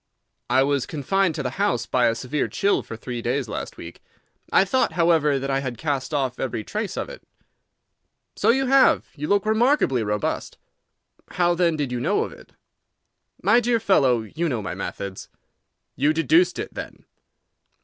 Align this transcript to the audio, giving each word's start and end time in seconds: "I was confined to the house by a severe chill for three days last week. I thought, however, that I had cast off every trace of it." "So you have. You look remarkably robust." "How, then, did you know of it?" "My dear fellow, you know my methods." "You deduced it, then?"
"I 0.49 0.63
was 0.63 0.87
confined 0.87 1.35
to 1.35 1.43
the 1.43 1.51
house 1.61 1.85
by 1.85 2.07
a 2.07 2.15
severe 2.15 2.47
chill 2.47 2.81
for 2.81 2.97
three 2.97 3.21
days 3.21 3.47
last 3.47 3.77
week. 3.77 4.01
I 4.51 4.65
thought, 4.65 4.93
however, 4.93 5.37
that 5.37 5.51
I 5.51 5.59
had 5.59 5.77
cast 5.77 6.11
off 6.11 6.39
every 6.39 6.63
trace 6.63 6.97
of 6.97 7.07
it." 7.07 7.21
"So 8.35 8.49
you 8.49 8.65
have. 8.65 9.09
You 9.15 9.27
look 9.27 9.45
remarkably 9.45 10.01
robust." 10.01 10.57
"How, 11.33 11.53
then, 11.53 11.75
did 11.75 11.91
you 11.91 11.99
know 11.99 12.23
of 12.23 12.31
it?" 12.31 12.53
"My 13.43 13.59
dear 13.59 13.79
fellow, 13.79 14.23
you 14.23 14.49
know 14.49 14.63
my 14.63 14.73
methods." 14.73 15.29
"You 15.95 16.13
deduced 16.13 16.57
it, 16.57 16.73
then?" 16.73 17.05